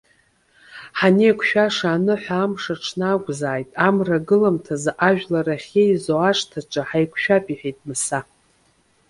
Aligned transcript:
Ҳанеиқәшәаша, 0.97 1.87
аныҳәа 1.95 2.35
амш 2.43 2.63
аҽны 2.73 3.05
акәзааит, 3.13 3.69
амра 3.87 4.15
агыламҭазы 4.21 4.91
ажәлар 5.07 5.47
ахьеизо 5.55 6.15
ашҭаҿы 6.29 6.81
ҳаиқәшәап,- 6.89 7.49
иҳәеит 7.53 7.77
Мыса. 7.87 8.19